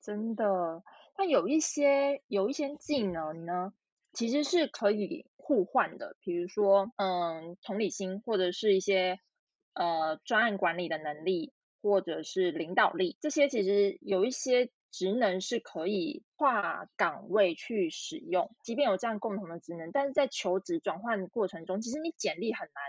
[0.03, 0.83] 真的，
[1.17, 3.73] 那有一些有一些技能呢，
[4.13, 9.19] 其实是可以互换的，比如说，嗯，同理心，或者是一些
[9.73, 22.83] 呃专案管理的能力，或者是领导力，这些其实有一些职能是可以跨岗位去使用，即便有这样共同的职能，但是在求职转换过程中，其实你简历很难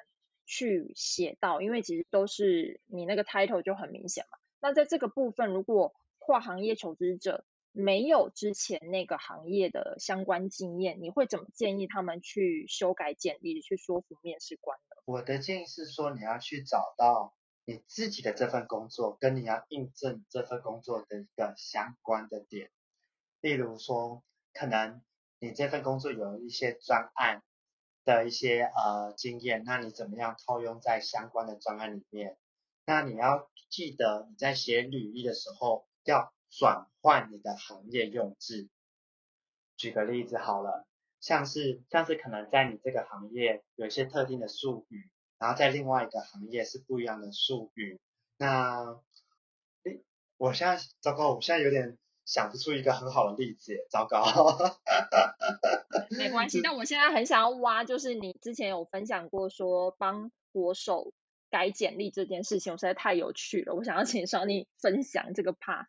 [0.46, 4.38] 去写到，因为其实都是你那个 title 就很明显嘛。
[4.62, 14.96] 那在这个部分，如果跨行业求职者没有之前那个行业的相关经验，你会怎么建议他们去修改简历，去说服面试官呢？
[15.04, 17.36] 我的建议是说，你要去找到
[17.68, 22.70] 你自己的这份工作跟你要印证这份工作的一个相关的点，
[23.42, 24.24] 例如说，
[24.54, 25.02] 可能
[25.40, 27.42] 你这份工作有一些专案
[28.04, 32.38] 的一些呃经验，那你怎么样套用在相关的专案里面？
[32.86, 38.70] 那你要记得你在写履历的时候要转换你的行业用字。
[39.76, 40.86] 举个例子好了，
[41.20, 45.10] 像是像是可能在你这个行业有一些特定的术语。
[45.38, 48.00] 然后在另外一个行业是不一样的术语，
[48.38, 49.00] 那，
[49.84, 50.02] 诶，
[50.38, 54.24] 我现在糟糕，我现在有点想不出一个很好的例子，糟糕。
[56.18, 61.14] 没关系，但我现在很想要挖，就是你之前有分享过说帮国手
[61.50, 65.88] 改简历这件事情，我实在太有趣了，我想要请少你分享这个 part。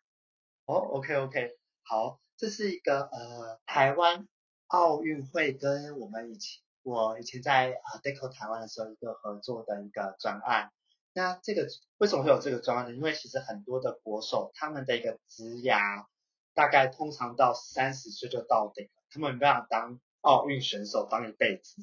[0.65, 4.27] 哦，OK OK，好，这是一个呃台湾
[4.67, 6.61] 奥运会跟我们以前。
[6.89, 10.71] 我以前在啊 Deco 台湾的时候，一个合作的一个专案。
[11.11, 12.95] 那这个为什么会有这个专案呢？
[12.95, 16.05] 因为其实很多的国手，他们的一个职涯
[16.53, 21.75] 大概通常到三十岁就到顶了，他们没办法当奥运选手当一辈子。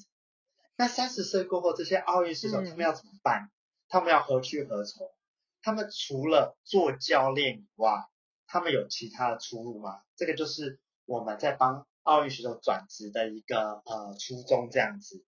[0.76, 3.50] 那三十岁过后，这些奥运选手他们要怎么办？
[3.88, 5.12] 他们要何去何从？
[5.60, 8.06] 他们除了做教练以外，
[8.46, 10.00] 他们有其他的出路吗？
[10.16, 11.86] 这个就是我们在帮。
[12.04, 15.24] 奥运选手转职的一个呃初衷这样子，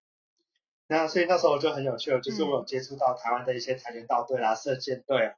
[0.87, 5.35] 那所以那时候我就很有趣了，就是我有接触到台湾的一些跆拳道队啦、射箭队、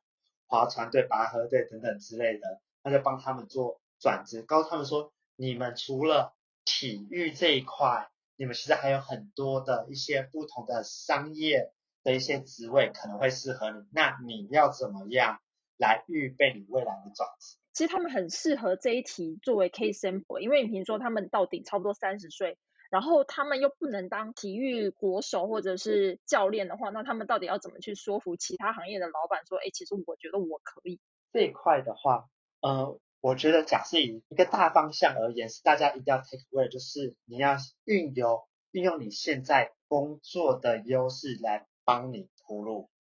[0.47, 11.73] 划船队、拔河队等等之类的，那就帮他们做转职，告诉他们说，你们除了体育这一块，你们其实还有很多的一些不同的商业
[12.03, 15.41] 的一些职位可能会适合你，那你要怎么样
[15.77, 17.58] 来预备你未来的转职？
[17.79, 22.59] 其实他们很适合这一题作为 case sample，因为你比如说他们到顶差不多三十岁，
[22.91, 30.99] 然后他们又不能当体育国手或者是教练的话，那他们到底要怎么去说服其他行业的老板说，哎，其实我觉得我可以
[31.33, 32.25] 这一块的话，
[32.63, 42.91] 呃，我觉得假设以一个大方向而言，是大家一定要 take away，就是你要运用运用你现在工作的优势来帮你铺路，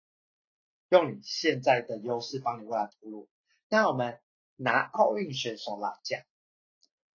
[0.88, 3.28] 用你现在的优势帮你未来铺路，
[3.68, 4.20] 那我们。
[4.60, 6.20] 拿奥运选手来讲，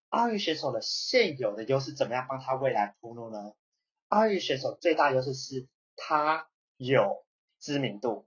[0.08, 3.53] 奥运选手的现有的优势怎么样帮他未来铺路呢？
[4.08, 7.25] 奥运选手最大优势是他有
[7.60, 8.25] 知名度，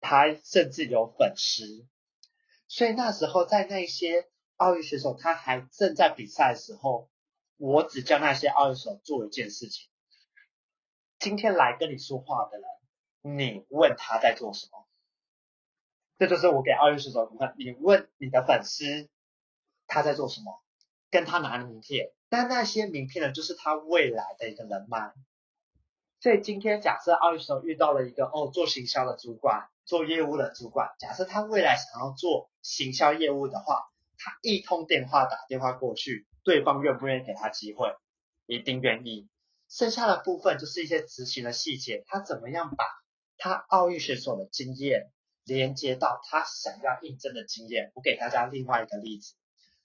[0.00, 1.86] 他甚至有粉丝，
[2.66, 7.08] 所以那时候在那些奥运选手他还正在比赛的时候，
[7.58, 9.88] 我只叫那些奥运手做一件事情：
[11.20, 14.85] 今天来跟你说话的人，你问他在做什么。
[16.18, 19.08] 这就是我给奥运选手看，你问你的粉丝
[19.86, 20.62] 他在做什么，
[21.10, 25.12] 跟他拿名片，但那些名片呢，就是他未来的一个人脉。
[26.20, 33.84] 所以今天假设奥运选手遇到了一个哦做行销的主管，做业务的主管，假设他未来想要做行销业务的话，
[34.18, 37.94] 他一通电话打电话过去，对方愿不愿意给他机会？
[38.46, 39.28] 一定愿意。
[39.68, 42.84] 剩下的部分就是一些执行的细节，他怎么样把
[43.36, 45.12] 他奥运选手的经验。
[45.46, 49.34] 连接到他想要应征的经验，我给大家另外一个例子，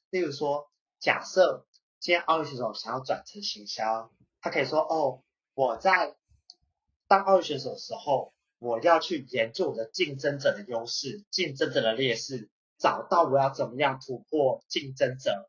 [0.09, 1.67] 例如说，假设
[1.99, 5.21] 今天奥运选手想要转成行销，他可以说，哦，
[5.53, 6.15] 我在
[7.07, 15.47] 当奥运选手的时候，我要去研究我的竞争者的优势、竞争者的劣势，找到我要怎么样突破竞争者，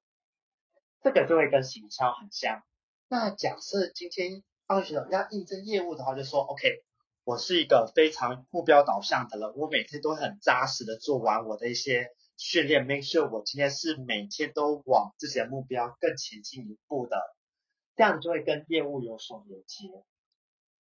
[1.02, 2.62] 这个就会跟行销很像。
[3.08, 6.84] 那假设今天奥运选手要应征业务的话，就说，OK。
[7.24, 17.16] 我是一个非常目标导向的人，我每天都很扎实的做完我的一些训练，make sure 我今天是每天都往自己的目标更前进一步的，
[17.94, 20.02] 这样就会跟业务有所连接。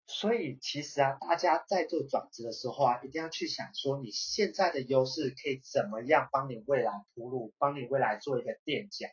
[0.07, 9.09] 所以其实啊，大家在做转职的时候啊，一定要去想说你现在的优势可以怎么样帮你未来铺路，帮你未来做一个垫脚，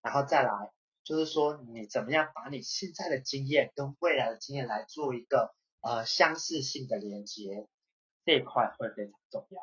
[0.00, 0.70] 然后再来
[1.02, 5.52] 就是说你怎么样把你现在的经验跟未来的经验来做一个。
[5.86, 7.68] 呃，相似性的连接
[8.24, 9.62] 这一块会非常重要。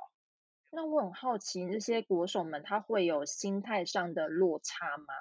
[0.70, 5.14] 那我很好奇，这些国手们他会有心态上的落差吗？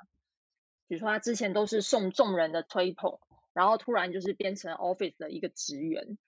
[0.86, 3.18] 比如说他之前都是送众人的推捧，
[3.52, 6.18] 然后突然就是变成 office 的一个职员，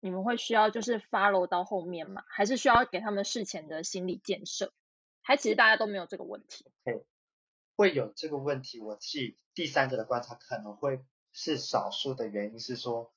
[0.00, 2.24] 你们会需要就是 follow 到后面吗？
[2.26, 4.72] 还是需要给他们事前的心理建设？
[5.20, 6.64] 还其实大家都没有这个问题？
[6.84, 7.04] 对
[7.76, 11.04] 会有这个问题，我替第三者的观察可能会
[11.34, 13.12] 是少数的原因是说。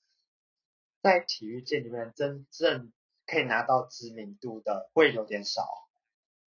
[1.02, 2.91] 在体育界里面，真正
[3.26, 5.68] 可以拿到知名度的会有点少，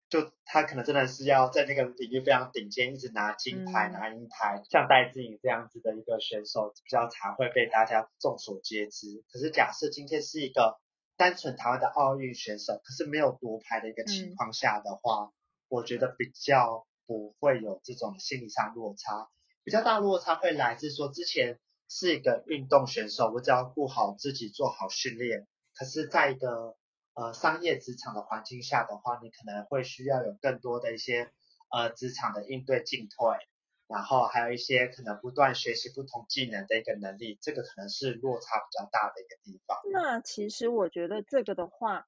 [0.09, 9.23] 就他可能真的是要在那个领域非常顶尖，一直拿金牌、拿银牌，像戴资颖这样子的一个选手，比较常会被大家众所皆知。
[9.31, 10.79] 可是假设今天是一个
[11.15, 15.31] 单纯台湾的奥运选手，可是没有夺牌的一个情况下的话，
[15.67, 19.29] 我觉得比较不会有这种心理上落差。
[19.63, 25.47] 比较大落差会来自说，之前是一个运动选手，我只要顾好自己，做好训练。
[25.75, 26.77] 可是，在一个
[27.15, 31.31] 呃商业职场的环境下的话，你可能会需要有更多的一些
[31.69, 33.47] 呃职场的应对进退。
[33.87, 39.79] 然后还有一些可能不断学习不同技能的一个能力，这个可能是落差比较大的一个地方。
[39.91, 42.07] 那其实我觉得这个的话，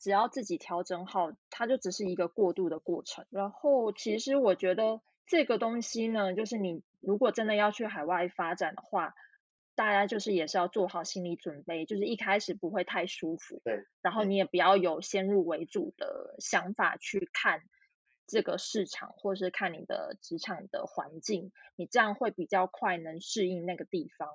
[0.00, 3.26] 只要自己调整好，它就只是一个过渡的过程。
[3.30, 9.14] 然后其实我觉得这个东西呢，就是你如果真的要去海外发展的话，
[9.74, 13.60] 大家就是也是要做好心理准备，就是一开始不会太舒服。
[13.64, 13.84] 对。
[14.02, 17.60] 然后你也不要有先入为主的想法去看。
[18.26, 24.30] 这个市场，或是看你的职场的环境，你这样会比较快能适应那个地方。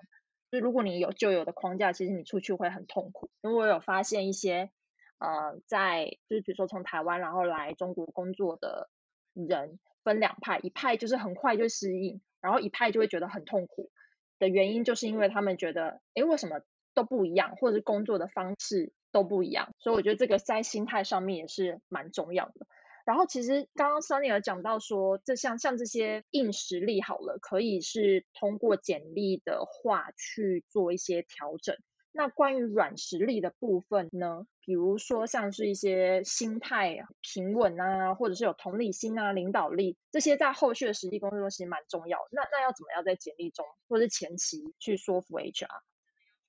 [0.52, 3.32] 就如果你有旧有的框架，其实你出去会很痛苦。
[3.42, 4.70] 因为我有发现一些，
[5.18, 8.92] 呃，在就是比如说从台湾然后来中国工作的
[9.34, 13.92] 人，分两派，一派就是很快就适应，然后一派就会觉得很痛苦。
[14.40, 16.62] 的原因就是因为他们觉得，诶，为什么
[16.94, 19.74] 都不一样，或者是工作的方式都不一样。
[19.80, 22.68] 所以我觉得这个在心态上面也是蛮重要的。
[23.06, 31.76] 然后其实刚刚 Sunny 有讲到说，这像像这些硬实力好了，可以是通过简历的话去做一些调整。
[32.20, 34.46] 那关于软实力的部分呢？
[34.60, 42.20] 比如说像是一些心态平稳啊，或者是有同理心啊、领导力这些，在后续的实际工作中其实蛮重要。
[42.32, 45.70] 那那要怎么样在简历中或者是前期去说服 HR？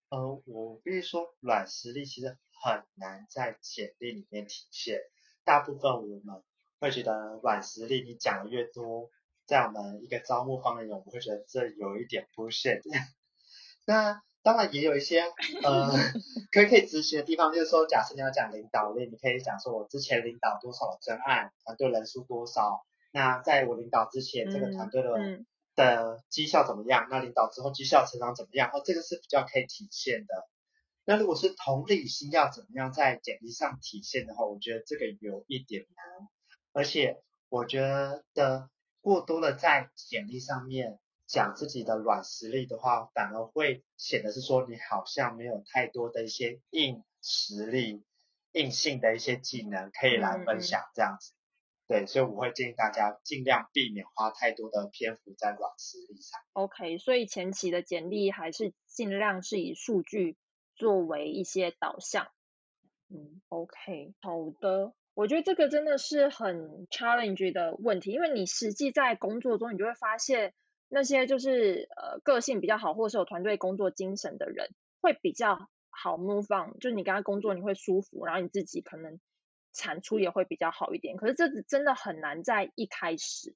[0.08, 4.98] 呃，我必须说，软实力其实很难在简历里面体现。
[5.44, 6.42] 大部分我们
[6.80, 9.08] 会觉得软实力你讲的越多，
[9.46, 12.88] 在我们一个招募方面，我们会觉得这有一点不现实。
[13.86, 15.20] 那当然也有一些
[15.62, 15.92] 呃，
[16.50, 25.10] 可以可以执行的地方，就是说，假设你要讲领导力，你可以讲说我之前领导多少专案，团队人数多少，那在我领导之前，这个团队的
[25.76, 27.06] 的绩效怎么样？
[27.10, 28.70] 那领导之后绩效成长怎么样？
[28.72, 30.48] 哦，这个是比较可以体现的。
[31.04, 36.28] 那如果是同理心要怎么样在简历上体现的话，我觉得这个有一点难。
[36.72, 37.80] 而且我觉
[38.34, 38.68] 得
[39.00, 40.98] 过多的在简历上面
[41.30, 48.04] 讲自己的软实力的话，反而会显得是说你好像没有太多的一些硬实力、
[48.52, 51.32] 硬性的一些技能可以来分享这样子。
[51.86, 56.40] 对，所以我会建议大家尽量避免花太多的篇幅在软实力上。
[56.52, 60.36] OK，所以前期的简历还是尽量是以数据
[60.74, 62.28] 作为一些导向。
[63.08, 64.92] 嗯，OK，好的。
[65.14, 70.54] 我觉得这个真的是很 challenge 的问题，因为你实际在工作中，你就会发现
[70.92, 79.20] 那些就是呃个性比较好，或是有团队工作精神的人，会比较好 move on，就是你跟他工作你会舒服，然后你自己可能
[79.72, 81.16] 产出也会比较好一点。
[81.16, 83.54] 可是这真的很难在一开始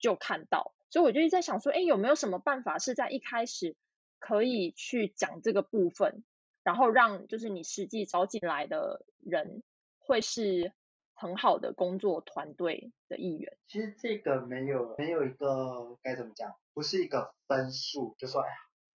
[0.00, 3.76] 就看到，所以我就在想说，哎，有没有什么办法是在一开始
[4.18, 6.24] 可以去讲这个部分，
[6.64, 9.62] 然后让就是你实际招进来的人
[10.00, 10.72] 会是。
[11.18, 13.56] 很好的工作团队的一员。
[13.66, 18.54] 其实这个没有没有一个该怎么讲，不是一个分数，就说哎呀，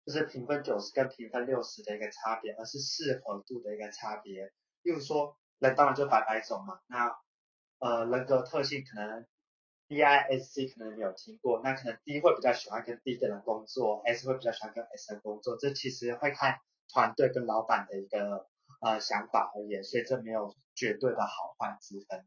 [0.06, 4.50] 就是评分九十跟评分六十的一个差别，而是适合度的一个差别。
[4.82, 6.80] 例如说，人当然就百百种嘛。
[6.86, 7.14] 那
[7.78, 9.26] 呃人格特性可能
[9.86, 15.58] D I S C 可能没有听过，那可能 D 会比较喜欢跟 D 的人工作，S 会比较喜欢跟 S 人工作。
[15.58, 18.48] 这其实会看团队跟老板的一个。
[18.80, 22.24] 呃，想法而言，所以这没有绝对的好坏之分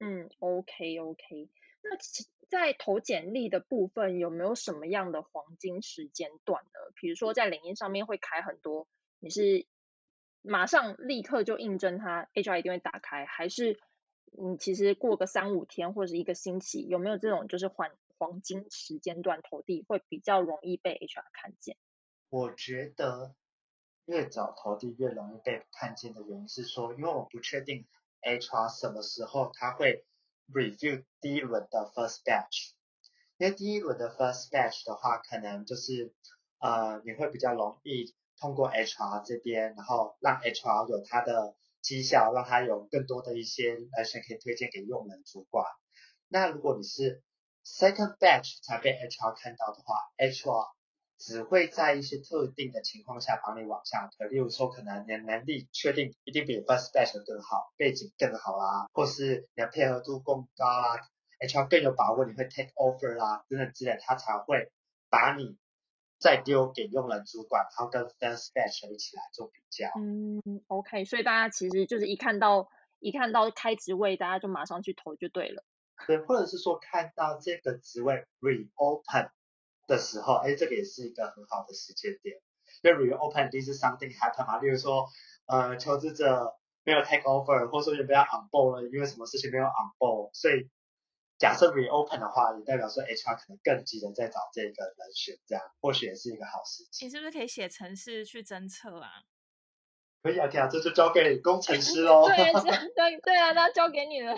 [0.00, 1.50] 嗯，OK OK。
[1.82, 1.90] 那
[2.48, 6.92] 在投简历的部分，有没有什么样的黄金时间段呢？
[6.96, 8.88] 比如说在领英上面会开很多，
[9.20, 9.66] 你是
[10.42, 13.78] 马上立刻就应征他，HR 一定会打开，还是
[14.32, 21.76] 你其实过个三五天或者一个星期，有没有这种就是黄黄金时间段投递会比较容易被 HR 看见？
[22.28, 23.34] 我觉得。
[24.06, 27.86] 越早投递越容易被看见的原因是说，因为我不确定
[28.22, 30.04] HR 什么时候他会
[30.52, 32.72] review 第一轮的 first batch，
[33.38, 36.12] 因为第一轮的 first batch 的话，可能就是
[36.58, 45.64] 呃你会比较容易通过 HR 这边，然后让 HR 有他的绩效，让他有更多的一些 action 可以推荐给用人主管。
[46.28, 47.22] 那如果你是
[47.64, 50.70] second batch 才被 HR 看到的话，HR
[51.24, 60.98] 只会在一些特定的情况下帮你往下推，例如说可能你的能力确定一定比 first batch 更好，背景更好啦，或是你的配合度更高啦
[61.38, 64.72] ，HR 更有把握你会 take offer 啦，等等之类，他才会
[65.10, 65.56] 把你
[66.18, 69.92] 再丢给用人主管，然后跟 first batch 一起来做比较。
[69.96, 72.68] 嗯，OK，所以大家其实就是一看到
[72.98, 75.62] 一看到开职位，大家就马上去投就对了。
[76.04, 79.30] 对，或者是说看到这个职位 reopen
[79.86, 82.36] 的时候，哎，这个也是一个很好的时间点。
[82.82, 85.06] 因为 reopen 第一是 something happen 嘛，例如说，
[85.46, 90.68] 呃，求职者没有 take over，或者说原本要 on board 了，因为什么事情没有 on board，所以
[91.38, 97.04] 假设 reopen 的话，也代表说 HR 可能更急的在找这个人选，这样或许也是一个好时机。
[97.04, 99.22] 你是不是可以写程式去侦测啊？
[100.22, 102.26] 可以啊，可以啊，这就交给工程师 喽。
[102.28, 102.36] 对，
[102.94, 104.34] 对对啊，那交给你了。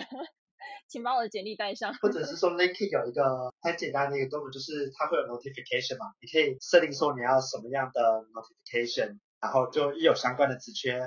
[0.87, 11.01] 请把我的简历带上，或者是说 LinkedIn 有一个很简单的一个功能，就是它会有 notification 嘛，你可以设定说你要什么样的 notification，然后就一有相关的职缺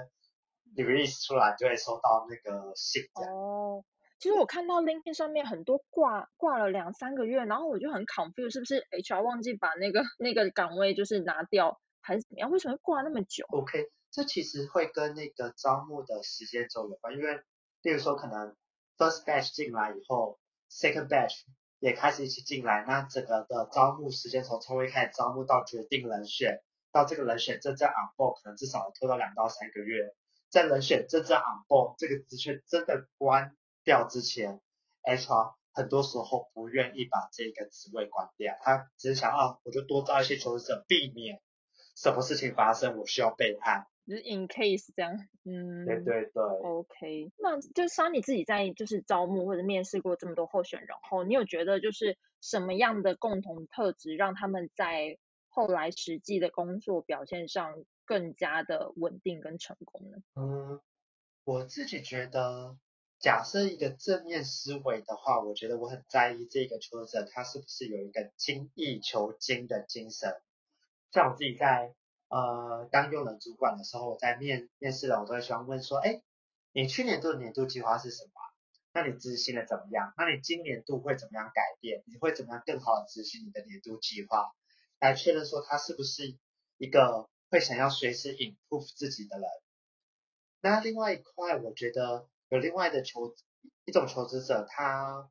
[0.74, 3.02] release 出来，就会收到那个信。
[3.14, 3.84] 哦，
[4.18, 12.50] 其实我看到 LinkedIn 上面很多挂挂了两三个月，然后我就很 confused，是不是 HR 忘记把那个那个岗位就是拿掉，还是怎么样？
[12.50, 17.36] 为什么会挂那么久？OK，这其实会跟那个招募的时间轴有关，因为
[17.82, 18.56] 例如说可能。
[18.98, 21.44] First batch 进来以后，Second batch
[21.78, 30.16] 也开始一起进来，那整个的招募时间从从一开始招募到决定人选，到这个人选真正 on board 可能至少拖到两到三个月。
[30.50, 34.60] 在人选真正 on board 这个职缺真的关掉之前
[35.04, 41.40] ，HR 很多时候不愿意把这个职位关掉，他只是想啊，我就多招一些求职者，避免
[41.94, 43.86] 什么事情发生，我需要备案。
[44.08, 55.18] 就是 in case 这样，嗯，对对对，OK，那就像你自己在就是招募或者面试过这么多候选人后，你有觉得就是什么样的共同特质让他们在
[55.50, 60.16] 后来实际的工作表现上更加的稳定跟成功呢？
[60.36, 60.80] 嗯，
[61.44, 62.78] 我自己觉得，
[63.18, 70.40] 假设一个正面思维的话，我觉得我很在意这个求职者他是不是有一个精益求精的精神，
[71.12, 71.92] 像我自己在。
[72.28, 76.22] 呃，当用人主管的时候，我在面面试的，我都会喜欢问说，哎，
[76.72, 78.30] 你去年度的年度计划是什么？
[78.92, 80.12] 那你执行的怎么样？
[80.16, 82.02] 那你今年度会怎么样改变？
[82.06, 84.52] 你会怎么样更好的执行你的年度计划？
[84.98, 86.36] 来确认说他是不是
[86.76, 89.48] 一个会想要随时 improve 自己的人。
[90.60, 93.34] 那另外一块，我觉得有另外的求
[93.84, 95.30] 一种求职者，他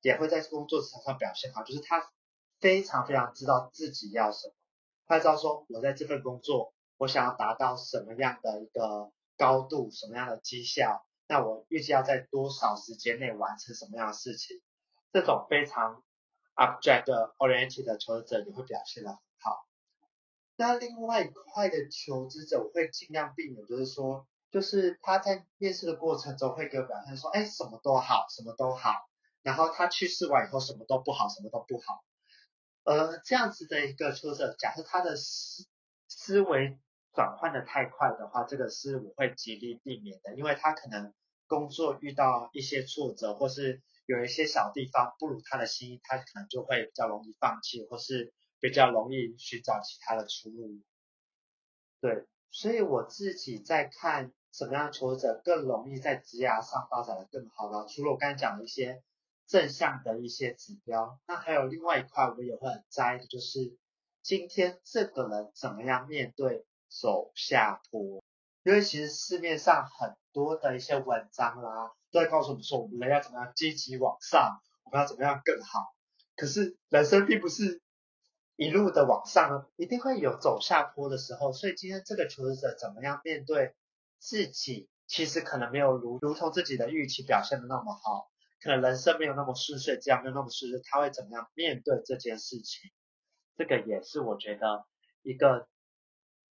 [0.00, 2.10] 也会在工作职场上表现好，就是他
[2.58, 4.54] 非常非常知道自己要什么。
[5.12, 14.62] 他知道说，我在这份工作，我想要达到什么样的一个高度，什么样的绩效，那我预计要在多少时间内完成什么样的事情，
[15.12, 16.02] 这种非常
[16.54, 17.04] object
[17.36, 19.66] oriented 的求职者也会表现的很好。
[20.56, 28.94] 那另外一块的求职者，我会尽量避免，就是说，就是他在面试的过程中会给我表现说，哎，什么都好，什么都好，
[29.42, 32.02] 然后他去试完以后，什么都不好，什么都不好。
[32.84, 35.66] 呃，这样子的一个出色，假设他的思
[36.08, 36.78] 思维
[37.12, 41.14] 转换的太快的话，这个是我会极力避免的，因为他可能
[41.46, 50.80] 工作遇到一些挫折，或是有一些小地方不如他的心意，他可能就会比较容易放弃，或是比较容易寻找其他的出路。
[52.00, 57.86] 对，所以我自己在看什么样的求职者更容易在职涯上发展的更好呢？
[57.88, 59.04] 除了我刚才讲的一些。
[59.52, 63.76] 正向的一些指标，那还有另外一块我也会很在意的，就是
[64.22, 68.24] 今天这个人怎么样面对走下坡。
[68.62, 75.92] 因为其实市面上很多的一些文章啦，都在告诉我们说，我们人要怎么样积极往上，我们要怎么样更好。
[76.34, 77.82] 可是人生并不是
[78.56, 81.52] 一路的往上，一定会有走下坡的时候。
[81.52, 83.74] 所以今天这个求职者怎么样面对
[84.18, 88.31] 自己，其实可能没有如如同自己的预期表现的那么好。
[88.62, 92.90] 可能人生没有那么顺遂，这样没有那么顺遂，他会怎么样面对这件事情？
[93.56, 94.86] 这个也是我觉得
[95.22, 95.68] 一个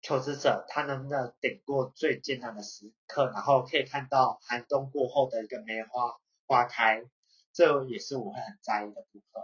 [0.02, 7.02] 求职者他能不能顶过最艰难的时刻，然后可以看到寒冬过后的一个梅花花开，
[7.52, 9.42] 这也是我会很在意的部分。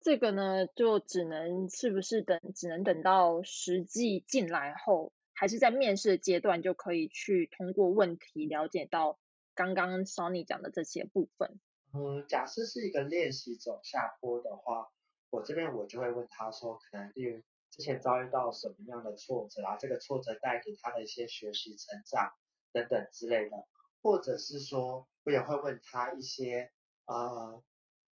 [0.00, 9.18] 这个呢，就只能是不是等，只能等到实际进来后，还是在面试的阶段就可以去通过问题了解到
[9.54, 11.58] 刚刚 Sony 讲的这些部分。
[11.94, 14.90] 嗯，假设是一个练习走下坡的话，
[15.30, 22.34] 我这边我就会问他说，可能例如之前遭遇到什么样的挫折啊，这个挫折带给他的一些学习成长
[22.72, 23.66] 等等之类的，
[24.02, 26.70] 或者是说我也会问他一些
[27.06, 27.62] 呃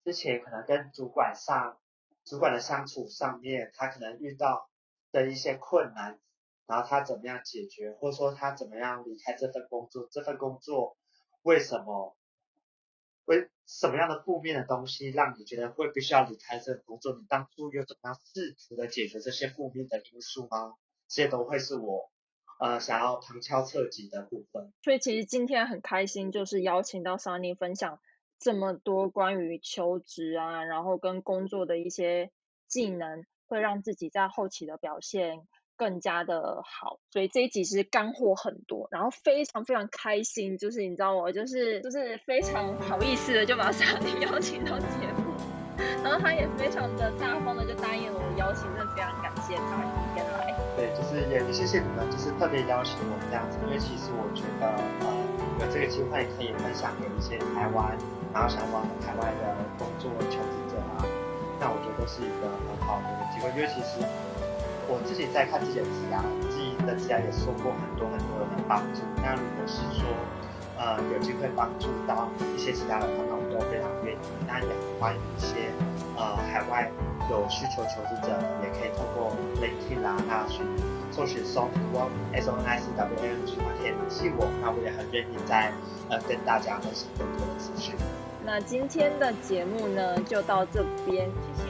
[0.04, 1.78] 之前可能跟主管上
[2.24, 4.70] 主管的相处上面，他可能遇到
[5.12, 6.18] 的一些困难，
[6.66, 10.96] 然后他怎么样解决，或者说他怎么样离开这份工作，这份工作
[11.42, 12.16] 为什么？
[13.26, 17.12] 为什么样的负面的东西让你觉得会必须要离开这个工作？
[17.12, 20.74] 你当初又怎么样试图的解决这些负面的因素吗？
[21.08, 22.10] 这些都会是我
[22.58, 24.72] 呃想要旁敲侧击的部分。
[24.82, 28.00] 所以其实今天很开心，就是邀请到 Sunny 分享
[28.38, 32.30] 这么多关于求职啊，然后跟工作的一些
[32.68, 35.46] 技能，会让自己在后期的表现。
[35.76, 45.34] 更加的好，所以这一集是干货很多，然后非常非常开心，就是你知道我就是就是非常好意思的就把 莎莉邀请到节目，
[46.02, 50.54] 然后他也非常的大方的就答应了我邀请，真的非常感谢他今天来。
[50.76, 54.72] 对，就是也谢谢你们，就是特别邀请我这样子，因为其实我觉得
[55.04, 55.08] 呃
[55.60, 57.96] 有这个机会可以分享给一些台湾，
[58.32, 61.04] 然后想往海外的工作求职者啊，
[61.60, 64.04] 那我觉得都是一个很好的一个机会，因为其实。
[64.88, 69.02] 我自己在看自己的职涯，自己的职涯也受过很多很多的帮助。
[69.18, 70.06] 那如果是说，
[70.78, 74.18] 呃，有机会帮助到一些其他人，那我都非常愿意。
[74.46, 74.68] 那也
[75.00, 75.72] 欢迎一些
[76.16, 76.90] 呃海外
[77.30, 80.62] 有需求求职者，也可以通过 LinkedIn 啊，那去
[81.10, 84.46] 搜寻 Sony Work S O N I C W N G，可以联系我。
[84.62, 85.72] 那我也很愿意在
[86.10, 87.94] 呃跟大家分享更多的资讯。
[88.44, 91.26] 那今天的节目呢，就到这边，
[91.56, 91.65] 谢谢。